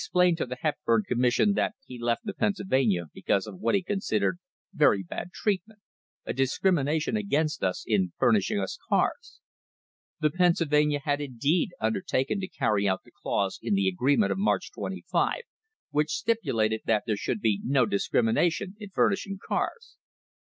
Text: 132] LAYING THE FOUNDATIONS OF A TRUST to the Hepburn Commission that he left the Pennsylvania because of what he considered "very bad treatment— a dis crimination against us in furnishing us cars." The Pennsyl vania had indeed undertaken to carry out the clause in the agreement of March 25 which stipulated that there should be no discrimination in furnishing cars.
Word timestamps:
132] 0.13 0.17
LAYING 0.17 0.33
THE 0.33 0.33
FOUNDATIONS 0.33 0.49
OF 0.49 0.49
A 0.49 0.49
TRUST 0.49 0.49
to 0.49 0.85
the 0.87 0.89
Hepburn 0.89 1.03
Commission 1.07 1.53
that 1.53 1.75
he 1.85 1.99
left 1.99 2.25
the 2.25 2.33
Pennsylvania 2.33 3.05
because 3.13 3.45
of 3.45 3.59
what 3.59 3.75
he 3.75 3.83
considered 3.83 4.39
"very 4.73 5.03
bad 5.03 5.31
treatment— 5.31 5.79
a 6.25 6.33
dis 6.33 6.57
crimination 6.57 7.15
against 7.15 7.63
us 7.63 7.83
in 7.85 8.11
furnishing 8.17 8.59
us 8.59 8.79
cars." 8.89 9.41
The 10.19 10.31
Pennsyl 10.31 10.67
vania 10.69 11.01
had 11.03 11.21
indeed 11.21 11.69
undertaken 11.79 12.39
to 12.39 12.47
carry 12.47 12.87
out 12.89 13.03
the 13.05 13.11
clause 13.11 13.59
in 13.61 13.75
the 13.75 13.87
agreement 13.87 14.31
of 14.31 14.39
March 14.39 14.71
25 14.71 15.41
which 15.91 16.09
stipulated 16.09 16.81
that 16.85 17.03
there 17.05 17.15
should 17.15 17.39
be 17.39 17.61
no 17.63 17.85
discrimination 17.85 18.75
in 18.79 18.89
furnishing 18.89 19.37
cars. 19.47 19.97